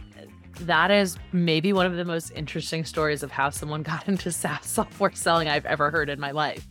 [0.62, 4.66] that is maybe one of the most interesting stories of how someone got into SaaS
[4.66, 6.68] software selling I've ever heard in my life.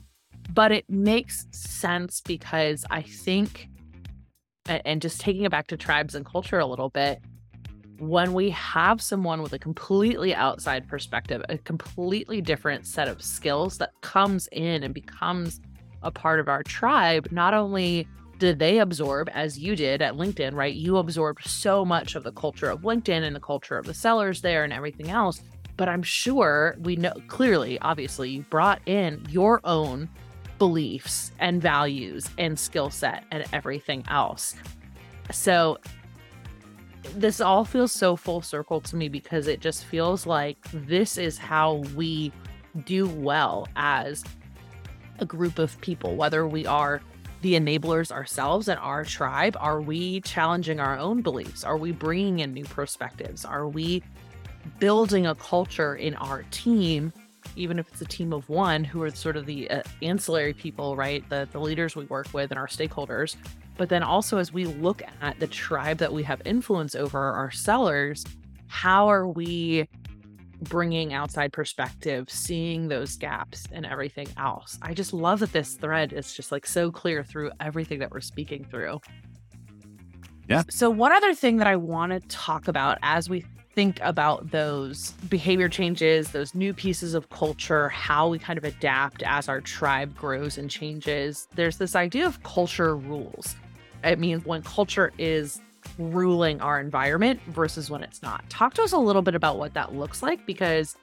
[0.53, 3.69] But it makes sense because I think,
[4.69, 7.21] and just taking it back to tribes and culture a little bit,
[7.99, 13.79] when we have someone with a completely outside perspective, a completely different set of skills
[13.79, 15.61] that comes in and becomes
[16.03, 18.07] a part of our tribe, not only
[18.39, 20.75] did they absorb as you did at LinkedIn, right?
[20.75, 24.43] You absorbed so much of the culture of LinkedIn and the culture of the sellers
[24.43, 25.41] there and everything else.
[25.79, 30.09] But I'm sure we know clearly, obviously, you brought in your own
[30.59, 34.55] beliefs and values and skill set and everything else.
[35.31, 35.79] So
[37.15, 41.39] this all feels so full circle to me because it just feels like this is
[41.39, 42.33] how we
[42.85, 44.25] do well as
[45.19, 47.01] a group of people, whether we are
[47.43, 49.57] the enablers ourselves and our tribe?
[49.61, 51.65] Are we challenging our own beliefs?
[51.65, 53.45] Are we bringing in new perspectives?
[53.45, 54.03] Are we
[54.79, 57.13] building a culture in our team,
[57.55, 60.97] even if it's a team of one, who are sort of the uh, ancillary people,
[60.97, 61.29] right?
[61.29, 63.37] The, the leaders we work with and our stakeholders.
[63.77, 67.51] But then also, as we look at the tribe that we have influence over, our
[67.51, 68.25] sellers,
[68.69, 69.87] how are we
[70.63, 74.79] bringing outside perspective, seeing those gaps and everything else.
[74.83, 78.21] I just love that this thread is just like so clear through everything that we're
[78.21, 79.01] speaking through.
[80.49, 80.63] Yeah.
[80.71, 83.45] So, one other thing that I want to talk about as we
[83.77, 89.23] think about those behavior changes, those new pieces of culture, how we kind of adapt
[89.23, 93.55] as our tribe grows and changes, there's this idea of culture rules.
[94.03, 95.61] It means when culture is
[95.99, 98.49] ruling our environment versus when it's not.
[98.49, 100.97] Talk to us a little bit about what that looks like because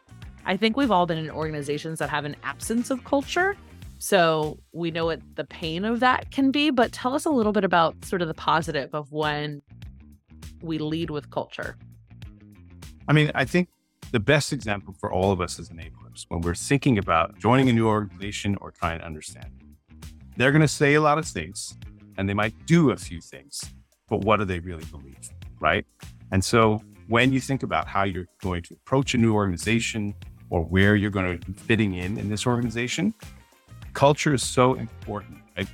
[0.43, 3.55] I think we've all been in organizations that have an absence of culture.
[3.99, 7.53] So we know what the pain of that can be, but tell us a little
[7.53, 9.61] bit about sort of the positive of when
[10.63, 11.77] we lead with culture.
[13.07, 13.69] I mean, I think
[14.11, 17.73] the best example for all of us as enablers when we're thinking about joining a
[17.73, 19.47] new organization or trying to understand,
[20.37, 21.77] they're going to say a lot of things
[22.17, 23.63] and they might do a few things,
[24.07, 25.29] but what do they really believe?
[25.59, 25.85] Right.
[26.31, 30.13] And so when you think about how you're going to approach a new organization
[30.49, 33.13] or where you're going to be fitting in in this organization,
[33.93, 35.37] culture is so important.
[35.57, 35.67] Right?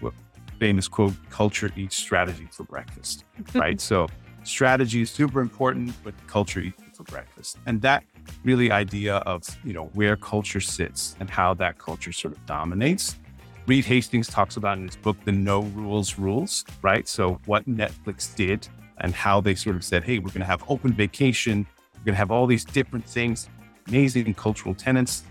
[0.60, 3.24] Famous quote, culture eats strategy for breakfast.
[3.54, 3.80] Right.
[3.90, 4.08] so
[4.44, 7.58] strategy is super important, but culture eats for breakfast.
[7.66, 8.04] And that
[8.44, 13.18] really idea of, you know, where culture sits and how that culture sort of dominates.
[13.68, 17.08] Reed Hastings talks about in his book, The No Rules Rules, right?
[17.08, 18.68] So what Netflix did
[19.00, 21.68] and how they sort of said, hey, we're going to have open vacation.
[21.96, 23.50] We're going to have all these different things,
[23.88, 25.24] amazing cultural tenants,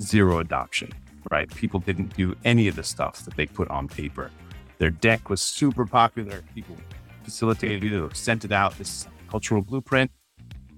[0.00, 0.92] zero adoption,
[1.30, 1.52] right?
[1.54, 4.30] People didn't do any of the stuff that they put on paper.
[4.78, 6.42] Their deck was super popular.
[6.54, 6.76] People
[7.24, 8.76] facilitated it or sent it out.
[8.78, 10.10] This cultural blueprint.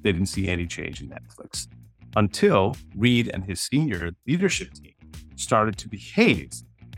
[0.03, 1.67] They didn't see any change in Netflix
[2.15, 4.95] until Reed and his senior leadership team
[5.35, 6.51] started to behave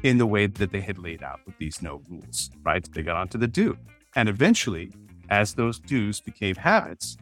[0.02, 2.86] in the way that they had laid out with these no rules, right?
[2.92, 3.78] They got onto the do.
[4.16, 4.92] And eventually,
[5.30, 7.16] as those do's became habits,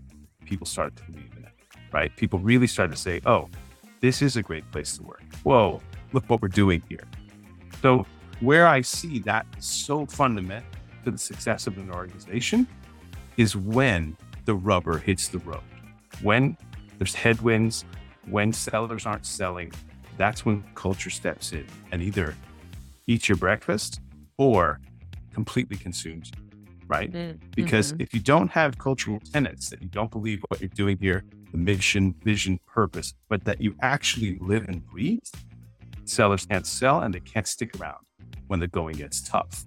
[0.45, 1.53] people started to believe in it,
[1.93, 2.15] right?
[2.17, 3.49] People really started to say, oh,
[4.01, 5.23] this is a great place to work.
[5.45, 5.81] Whoa,
[6.13, 7.07] look what we're doing here.
[7.81, 8.05] So,
[8.41, 10.69] where I see that so fundamental
[11.05, 12.67] to the success of an organization
[13.37, 15.63] is when the rubber hits the road.
[16.23, 16.57] When
[16.99, 17.85] there's headwinds,
[18.29, 19.73] when sellers aren't selling,
[20.17, 22.37] that's when culture steps in and either
[23.07, 24.01] eats your breakfast
[24.39, 24.81] or
[25.33, 27.13] completely consumes you, right?
[27.13, 27.39] Mm-hmm.
[27.55, 31.25] Because if you don't have cultural tenets that you don't believe what you're doing here,
[31.51, 35.21] the mission, vision, purpose, but that you actually live and breathe,
[36.05, 38.05] sellers can't sell and they can't stick around
[38.47, 39.65] when the going gets tough.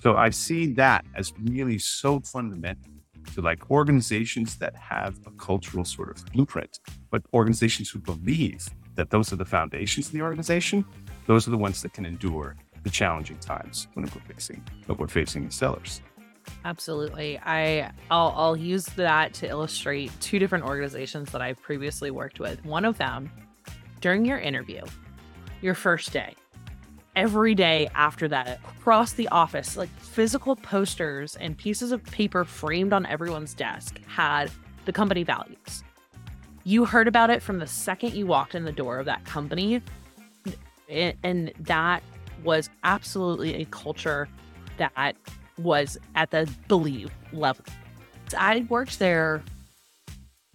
[0.00, 2.92] So I see that as really so fundamental
[3.34, 6.78] to like organizations that have a cultural sort of blueprint,
[7.10, 10.84] but organizations who believe that those are the foundations of the organization,
[11.26, 15.08] those are the ones that can endure the challenging times when we're facing what we're
[15.08, 16.00] facing as sellers.
[16.64, 17.38] Absolutely.
[17.44, 22.64] I I'll, I'll use that to illustrate two different organizations that I've previously worked with.
[22.64, 23.30] One of them,
[24.00, 24.82] during your interview,
[25.60, 26.34] your first day,
[27.18, 32.92] every day after that across the office like physical posters and pieces of paper framed
[32.92, 34.48] on everyone's desk had
[34.84, 35.82] the company values.
[36.62, 39.82] You heard about it from the second you walked in the door of that company
[40.88, 42.04] and that
[42.44, 44.28] was absolutely a culture
[44.76, 45.16] that
[45.58, 47.64] was at the believe level.
[48.38, 49.42] I worked there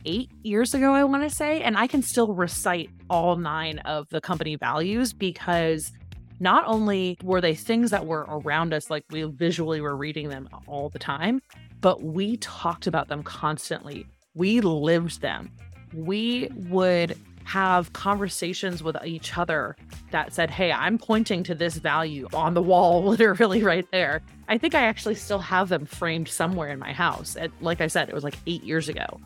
[0.05, 4.07] eight years ago, I want to say, and I can still recite all nine of
[4.09, 5.91] the company values because
[6.39, 10.49] not only were they things that were around us, like we visually were reading them
[10.67, 11.41] all the time,
[11.81, 14.05] but we talked about them constantly.
[14.35, 15.51] We lived them.
[15.93, 19.75] We would have conversations with each other
[20.11, 24.21] that said, Hey, I'm pointing to this value on the wall, literally right there.
[24.47, 27.35] I think I actually still have them framed somewhere in my house.
[27.35, 29.19] And like I said, it was like eight years ago.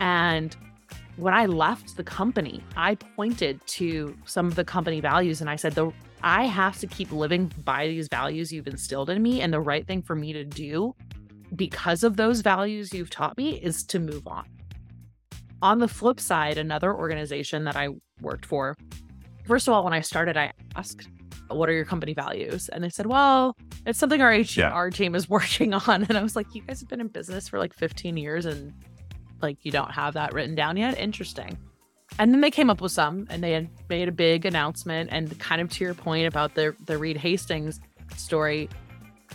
[0.00, 0.56] And
[1.16, 5.56] when I left the company, I pointed to some of the company values and I
[5.56, 9.40] said, the I have to keep living by these values you've instilled in me.
[9.40, 10.94] And the right thing for me to do
[11.54, 14.44] because of those values you've taught me is to move on.
[15.60, 17.88] On the flip side, another organization that I
[18.20, 18.76] worked for,
[19.44, 21.08] first of all, when I started, I asked,
[21.48, 22.68] What are your company values?
[22.68, 23.56] And they said, Well,
[23.86, 24.90] it's something our HR yeah.
[24.90, 26.04] team is working on.
[26.04, 28.72] And I was like, You guys have been in business for like 15 years and
[29.40, 30.98] like you don't have that written down yet?
[30.98, 31.58] Interesting.
[32.18, 35.38] And then they came up with some and they had made a big announcement and
[35.38, 37.80] kind of to your point about the the Reed Hastings
[38.16, 38.68] story,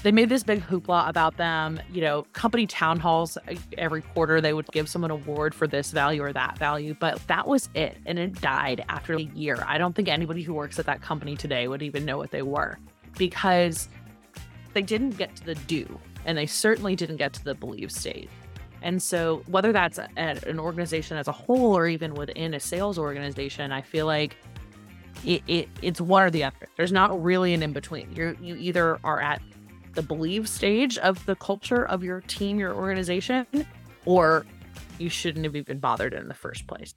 [0.03, 4.39] they made this big hoopla about them, you know, company town halls uh, every quarter
[4.39, 7.69] they would give someone an award for this value or that value, but that was
[7.73, 9.63] it and it died after a year.
[9.67, 12.43] I don't think anybody who works at that company today would even know what they
[12.43, 12.77] were
[13.17, 13.89] because
[14.73, 18.29] they didn't get to the do and they certainly didn't get to the believe state.
[18.87, 22.97] And so, whether that's at an organization as a whole or even within a sales
[22.97, 24.37] organization, I feel like
[25.25, 26.69] it, it it's one or the other.
[26.77, 28.09] There's not really an in between.
[28.15, 29.41] You you either are at
[29.93, 33.45] the believe stage of the culture of your team, your organization,
[34.05, 34.45] or
[34.99, 36.95] you shouldn't have even bothered in the first place.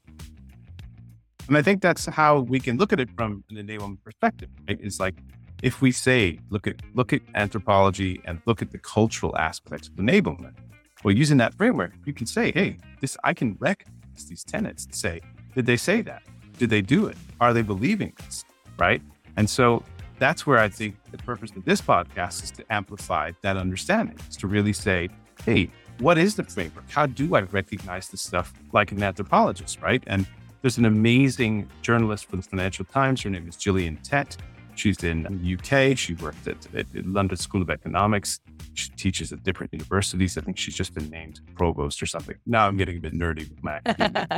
[1.49, 4.49] And I think that's how we can look at it from an enablement perspective.
[4.69, 4.79] Right?
[4.81, 5.17] It's like
[5.61, 9.95] if we say, look at look at anthropology and look at the cultural aspects of
[9.95, 10.55] enablement.
[11.03, 14.95] Well, using that framework, you can say, hey, this I can recognize these tenants and
[14.95, 15.21] say,
[15.55, 16.23] did they say that?
[16.59, 17.17] Did they do it?
[17.41, 18.45] Are they believing this?
[18.79, 19.01] Right.
[19.37, 19.83] And so
[20.19, 24.37] that's where I think the purpose of this podcast is to amplify that understanding, is
[24.37, 25.09] to really say,
[25.45, 26.91] hey, what is the framework?
[26.91, 30.03] How do I recognize this stuff like an anthropologist, right?
[30.07, 30.27] And
[30.61, 33.23] there's an amazing journalist for the Financial Times.
[33.23, 34.37] Her name is Gillian Tett.
[34.75, 35.97] She's in the UK.
[35.97, 38.41] She worked at, at London School of Economics.
[38.75, 40.39] She teaches at different universities.
[40.39, 42.37] I think she's just been named provost or something.
[42.47, 43.81] Now I'm getting a bit nerdy with my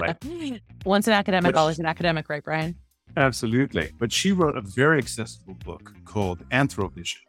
[0.00, 0.60] right?
[0.84, 2.76] Once an academic, but, always an academic, right, Bryan?
[3.16, 3.92] Absolutely.
[3.98, 7.20] But she wrote a very accessible book called Anthro-Vision.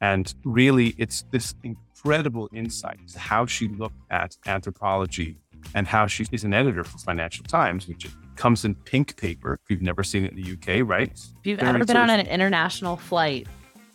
[0.00, 5.36] And really, it's this incredible insight to how she looked at anthropology
[5.74, 9.58] and how she is an editor for Financial Times, which comes in pink paper.
[9.62, 11.08] If you've never seen it in the UK, right?
[11.08, 13.46] If you've Very ever been on an international flight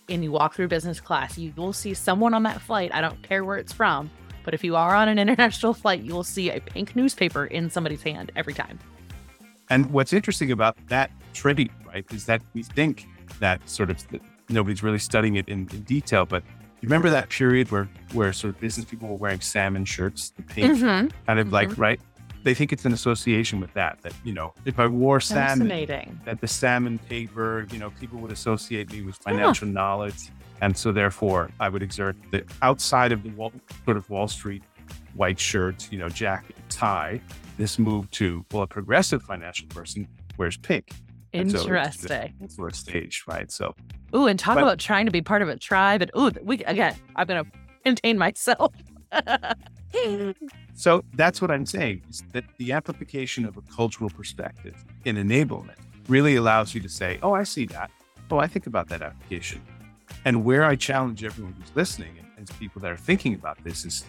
[0.09, 2.91] and you walk through business class, you will see someone on that flight.
[2.93, 4.09] I don't care where it's from,
[4.43, 7.69] but if you are on an international flight, you will see a pink newspaper in
[7.69, 8.79] somebody's hand every time.
[9.69, 13.07] And what's interesting about that tribute, right, is that we think
[13.39, 14.05] that sort of
[14.49, 16.43] nobody's really studying it in, in detail, but
[16.81, 20.41] you remember that period where where sort of business people were wearing salmon shirts, the
[20.41, 21.07] pink, mm-hmm.
[21.27, 21.53] kind of mm-hmm.
[21.53, 22.01] like right?
[22.43, 24.01] They think it's an association with that.
[24.01, 25.67] That you know, if I wore salmon,
[26.25, 29.73] that the salmon paper, you know, people would associate me with financial yeah.
[29.75, 30.29] knowledge,
[30.61, 33.51] and so therefore I would exert the outside of the wall,
[33.85, 34.63] sort of Wall Street
[35.13, 37.21] white shirt, you know, jacket, tie,
[37.57, 40.91] this move to, well, a progressive financial person wears pink.
[41.33, 41.69] Interesting.
[42.49, 43.49] So it's, right?
[43.51, 43.73] So,
[44.15, 46.01] ooh, and talk but, about trying to be part of a tribe.
[46.01, 47.45] And ooh, we again, I'm gonna
[47.85, 48.73] contain myself.
[50.73, 55.77] so that's what I'm saying is that the amplification of a cultural perspective in enablement
[56.07, 57.91] really allows you to say, "Oh, I see that.
[58.29, 59.61] Oh, I think about that application."
[60.25, 63.85] And where I challenge everyone who's listening and, and people that are thinking about this
[63.85, 64.05] is,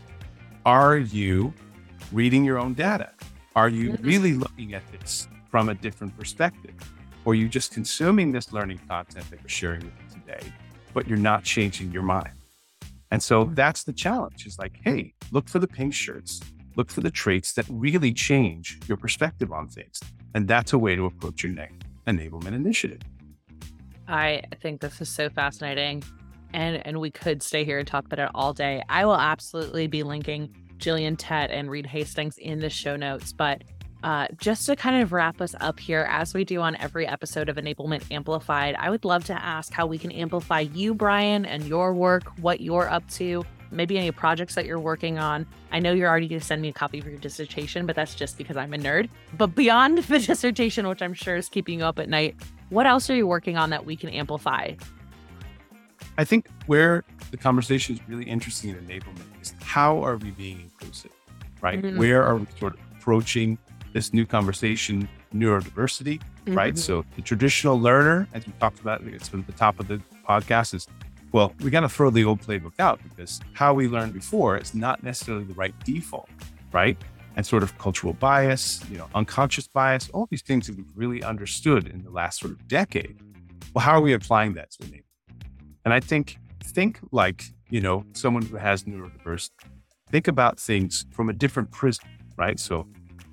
[0.67, 1.53] are you
[2.13, 3.11] reading your own data?
[3.57, 4.07] Are you mm-hmm.
[4.07, 6.75] really looking at this from a different perspective?
[7.25, 10.53] Or are you just consuming this learning content that we're sharing with you today,
[10.93, 12.33] but you're not changing your mind?
[13.13, 16.41] And so that's the challenge is like, hey, look for the pink shirts,
[16.77, 20.01] look for the traits that really change your perspective on things.
[20.35, 23.03] And that's a way to approach your next enablement initiative.
[24.09, 26.03] I think this is so fascinating.
[26.55, 28.83] And and we could stay here and talk about it all day.
[28.89, 30.49] I will absolutely be linking
[30.79, 33.35] Gillian Tett and Reed Hastings in the show notes.
[33.35, 33.63] But
[34.03, 37.49] uh, just to kind of wrap us up here, as we do on every episode
[37.49, 41.65] of Enablement Amplified, I would love to ask how we can amplify you, Bryan, and
[41.65, 45.47] your work, what you're up to, maybe any projects that you're working on.
[45.71, 48.15] I know you're already going to send me a copy of your dissertation, but that's
[48.15, 49.09] just because I'm a nerd.
[49.39, 52.37] But beyond the dissertation, which I'm sure is keeping you up at night,
[52.71, 54.73] what else are you working on that we can amplify?
[56.19, 60.61] I think where the conversation is really interesting in enablement is how are we being
[60.61, 61.13] inclusive,
[61.61, 61.81] right?
[61.81, 61.99] Mm-hmm.
[61.99, 63.59] Where are we sort of approaching
[63.93, 66.55] this new conversation, neurodiversity, mm-hmm.
[66.55, 66.79] right?
[66.79, 70.75] So the traditional learner, as we talked about it's at the top of the podcast,
[70.75, 70.87] is
[71.33, 74.75] well, we got to throw the old playbook out because how we learned before is
[74.75, 76.29] not necessarily the right default,
[76.73, 76.97] right?
[77.37, 81.23] And sort of cultural bias, you know, unconscious bias, all these things that we've really
[81.23, 83.19] understood in the last sort of decade.
[83.75, 85.47] Well, how are we applying that to the enablement?
[85.87, 89.51] And I think think like, you know, someone who has neurodiversity.
[90.11, 92.05] Think about things from a different prism,
[92.37, 92.61] right?
[92.61, 92.87] So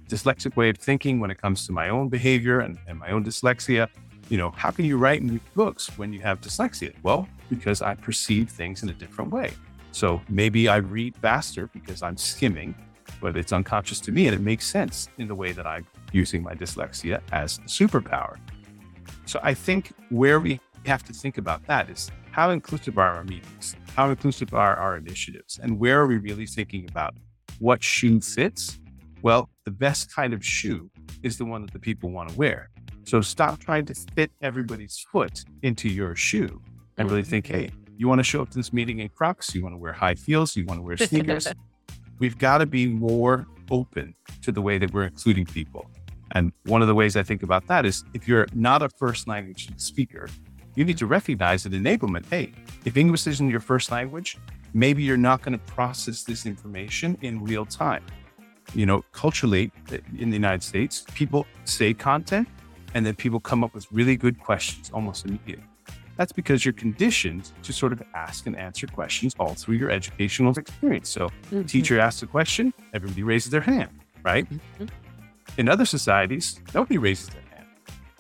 [0.10, 3.24] dyslexic way of thinking when it comes to my own behavior and, and my own
[3.24, 3.88] dyslexia.
[4.30, 6.94] You know, how can you write in books when you have dyslexia?
[7.04, 9.52] Well, because I perceive things in a different way.
[9.92, 12.76] So maybe I read faster because I'm skimming,
[13.22, 16.44] but it's unconscious to me and it makes sense in the way that I'm using
[16.44, 18.38] my dyslexia as a superpower.
[19.26, 23.24] So I think where we have to think about that is how inclusive are our
[23.24, 23.76] meetings?
[23.96, 25.60] How inclusive are our initiatives?
[25.62, 27.16] And where are we really thinking about
[27.60, 28.79] what shoe fits?
[29.22, 30.90] Well, the best kind of shoe
[31.24, 32.70] is the one that the people want to wear.
[33.04, 36.62] So stop trying to fit everybody's foot into your shoe
[36.98, 37.30] and really mm-hmm.
[37.30, 39.54] think, hey, you want to show up to this meeting in Crocs?
[39.54, 40.56] You want to wear high heels?
[40.56, 41.48] You want to wear sneakers?
[42.20, 45.90] We've got to be more open to the way that we're including people.
[46.32, 49.28] And one of the ways I think about that is if you're not a first
[49.28, 50.30] language speaker,
[50.76, 52.54] you need to recognize that enablement, hey,
[52.86, 54.38] if English isn't your first language,
[54.74, 58.04] maybe you're not going to process this information in real time.
[58.76, 59.72] You know, culturally
[60.18, 62.48] in the United States, people say content
[62.94, 65.66] and then people come up with really good questions almost immediately.
[66.18, 70.52] That's because you're conditioned to sort of ask and answer questions all through your educational
[70.58, 71.10] experience.
[71.10, 71.64] So, mm-hmm.
[71.64, 73.90] teacher asks a question, everybody raises their hand.
[74.24, 74.50] right?
[74.50, 74.86] Mm-hmm.
[75.58, 77.68] In other societies, nobody raises their hand.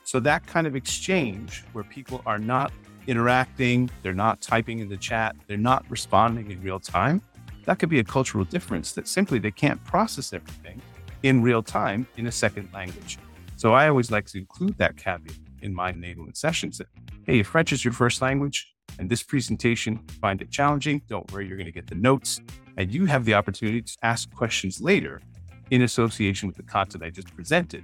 [0.03, 2.71] So that kind of exchange where people are not
[3.07, 7.21] interacting, they're not typing in the chat, they're not responding in real time,
[7.69, 10.81] that could be a cultural difference that simply they can't process everything
[11.21, 13.19] in real time in a second language.
[13.57, 16.87] So I always like to include that caveat in my enablement sessions that,
[17.27, 21.47] hey, if French is your first language and this presentation find it challenging, don't worry,
[21.47, 22.41] you're going to get the notes
[22.77, 25.21] and you have the opportunity to ask questions later
[25.69, 27.83] in association with the content I just presented.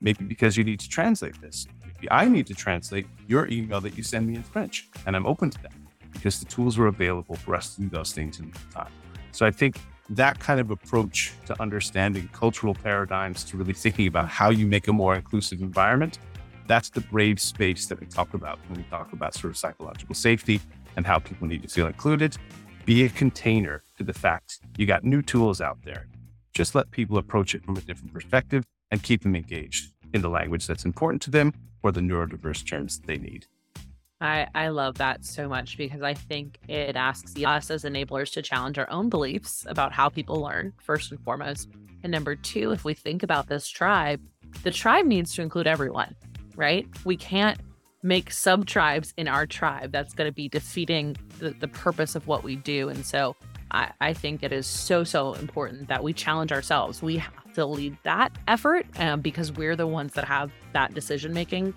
[0.00, 1.66] Maybe because you need to translate this.
[1.84, 4.88] Maybe I need to translate your email that you send me in French.
[5.04, 5.74] And I'm open to that
[6.10, 8.88] because the tools were available for us to do those things in time.
[9.36, 9.78] So I think
[10.08, 14.88] that kind of approach to understanding cultural paradigms, to really thinking about how you make
[14.88, 16.18] a more inclusive environment,
[16.66, 20.14] that's the brave space that we talk about when we talk about sort of psychological
[20.14, 20.58] safety
[20.96, 22.38] and how people need to feel included.
[22.86, 26.06] Be a container to the fact you got new tools out there.
[26.54, 30.30] Just let people approach it from a different perspective and keep them engaged in the
[30.30, 33.46] language that's important to them or the neurodiverse terms they need.
[34.20, 38.42] I, I love that so much because I think it asks us as enablers to
[38.42, 41.68] challenge our own beliefs about how people learn, first and foremost.
[42.02, 44.20] And number two, if we think about this tribe,
[44.62, 46.14] the tribe needs to include everyone,
[46.54, 46.86] right?
[47.04, 47.60] We can't
[48.02, 49.92] make sub tribes in our tribe.
[49.92, 52.88] That's going to be defeating the, the purpose of what we do.
[52.88, 53.36] And so
[53.70, 57.02] I, I think it is so, so important that we challenge ourselves.
[57.02, 61.34] We have to lead that effort um, because we're the ones that have that decision
[61.34, 61.74] making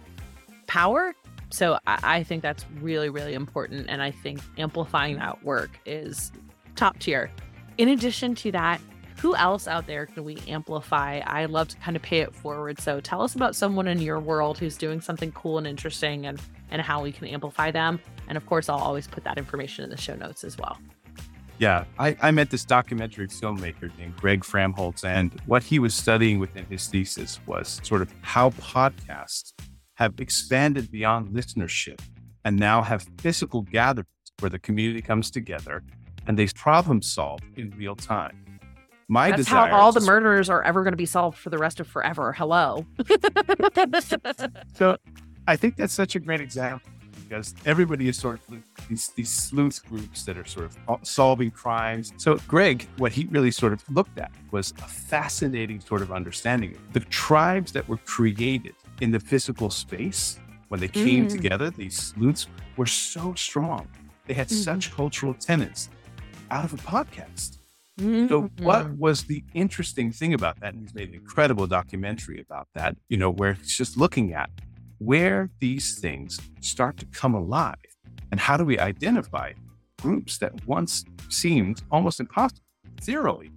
[0.68, 1.16] power.
[1.50, 3.88] So I, I think that's really, really important.
[3.90, 6.32] And I think amplifying that work is
[6.76, 7.30] top tier.
[7.78, 8.82] In addition to that,
[9.20, 11.20] who else out there can we amplify?
[11.26, 12.80] I love to kind of pay it forward.
[12.80, 16.42] So tell us about someone in your world who's doing something cool and interesting and
[16.72, 18.00] and how we can amplify them.
[18.28, 20.78] And of course, I'll always put that information in the show notes as well.
[21.58, 26.40] Yeah, I, I met this documentary filmmaker named Greg Framholtz, and what he was studying
[26.40, 29.52] within his thesis was sort of how podcasts
[30.00, 32.00] have expanded beyond listenership
[32.46, 34.08] and now have physical gatherings
[34.40, 35.84] where the community comes together
[36.26, 38.46] and they problem solve in real time.
[39.10, 41.82] My That's how all the murders are ever going to be solved for the rest
[41.82, 42.32] of forever.
[42.32, 42.86] Hello.
[44.74, 44.96] so
[45.48, 46.90] I think that's such a great example
[47.28, 52.14] because everybody is sort of these, these sleuth groups that are sort of solving crimes.
[52.18, 56.78] So Greg, what he really sort of looked at was a fascinating sort of understanding.
[56.94, 60.40] The tribes that were created in the physical space
[60.70, 61.32] when they came mm.
[61.32, 62.48] together, these sleuths
[62.78, 63.88] were so strong.
[64.28, 64.64] They had mm.
[64.64, 65.90] such cultural tenets
[66.52, 67.58] out of a podcast.
[68.00, 68.28] Mm-hmm.
[68.28, 70.74] So, what was the interesting thing about that?
[70.74, 74.50] And he's made an incredible documentary about that, you know, where he's just looking at
[75.00, 77.76] where these things start to come alive
[78.32, 79.54] and how do we identify
[80.02, 82.62] groups that once seemed almost impossible,
[83.02, 83.56] zero even,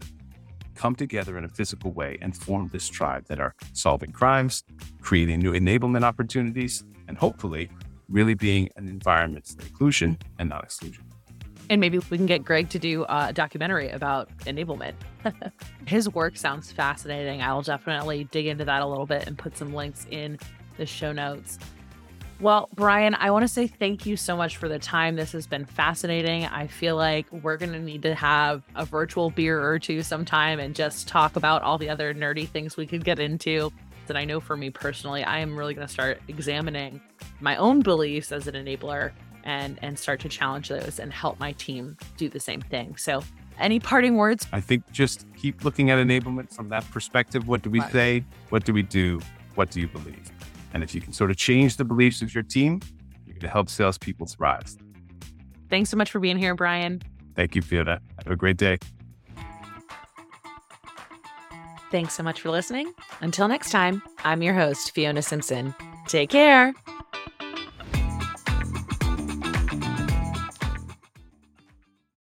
[0.75, 4.65] come together in a physical way and form this tribe that are solving crimes,
[5.01, 7.71] creating new enablement opportunities, and hopefully
[8.09, 11.05] really being an environment for inclusion and not exclusion.
[11.71, 14.95] And maybe we can get Greg to do a documentary about enablement.
[15.87, 17.41] His work sounds fascinating.
[17.41, 20.39] I'll definitely dig into that a little bit and put some links in
[20.77, 21.59] the show notes.
[22.43, 25.15] Well, Bryan, I want to say thank you so much for the time.
[25.15, 26.45] This has been fascinating.
[26.47, 30.59] I feel like we're going to need to have a virtual beer or two sometime
[30.59, 33.73] and just talk about all the other nerdy things we could get into.
[34.09, 37.01] And I know for me personally, I am really going to start examining
[37.39, 39.13] my own beliefs as an enabler
[39.45, 42.97] and and start to challenge those and help my team do the same thing.
[42.97, 43.23] So,
[43.61, 44.49] any parting words?
[44.53, 47.47] I think just keep looking at enablement from that perspective.
[47.47, 48.25] What do we say?
[48.49, 49.21] What do we do?
[49.55, 50.33] What do you believe?
[50.73, 52.81] And if you can sort of change the beliefs of your team,
[53.27, 54.75] you're going to help salespeople thrive.
[55.69, 57.03] Thanks so much for being here, Bryan.
[57.35, 58.01] Thank you, Fiona.
[58.19, 58.79] Have a great day.
[61.91, 62.93] Thanks so much for listening.
[63.21, 65.75] Until next time, I'm your host, Fiona Simpson.
[66.09, 66.73] Take care.